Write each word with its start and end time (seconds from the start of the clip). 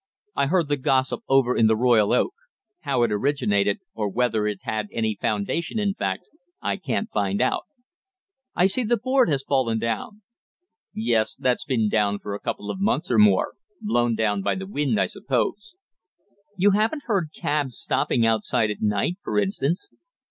I 0.35 0.47
heard 0.47 0.67
the 0.67 0.77
gossip 0.77 1.19
over 1.29 1.55
in 1.55 1.67
the 1.67 1.77
Royal 1.77 2.11
Oak. 2.11 2.33
How 2.79 3.03
it 3.03 3.11
originated, 3.11 3.81
or 3.93 4.09
whether 4.09 4.47
it 4.47 4.63
had 4.63 4.87
any 4.91 5.15
foundation 5.21 5.77
in 5.77 5.93
fact, 5.93 6.27
I 6.59 6.77
can't 6.77 7.11
find 7.11 7.39
out." 7.39 7.65
"I 8.55 8.65
see 8.65 8.83
the 8.83 8.97
board 8.97 9.29
has 9.29 9.43
fallen 9.43 9.77
down." 9.77 10.23
"Yes, 10.91 11.35
that's 11.35 11.65
been 11.65 11.87
down 11.87 12.17
for 12.17 12.33
a 12.33 12.39
couple 12.39 12.71
of 12.71 12.81
months 12.81 13.11
or 13.11 13.19
more 13.19 13.53
blown 13.79 14.15
down 14.15 14.41
by 14.41 14.55
the 14.55 14.65
wind, 14.65 14.99
I 14.99 15.05
suppose." 15.05 15.75
"You 16.57 16.71
haven't 16.71 17.03
heard 17.05 17.29
cabs 17.39 17.77
stopping 17.77 18.25
outside 18.25 18.71
at 18.71 18.81
night, 18.81 19.17
for 19.21 19.37
instance?" 19.37 19.93